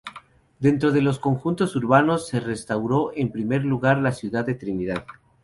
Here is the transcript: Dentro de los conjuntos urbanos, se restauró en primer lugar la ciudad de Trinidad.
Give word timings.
Dentro 0.57 0.91
de 0.91 0.99
los 1.03 1.19
conjuntos 1.19 1.75
urbanos, 1.75 2.27
se 2.27 2.39
restauró 2.39 3.11
en 3.15 3.31
primer 3.31 3.63
lugar 3.63 3.99
la 3.99 4.11
ciudad 4.11 4.43
de 4.43 4.55
Trinidad. 4.55 5.05